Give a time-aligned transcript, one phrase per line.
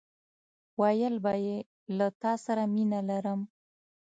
[0.81, 1.57] ويل به يې
[1.97, 3.41] له تاسره مينه لرم!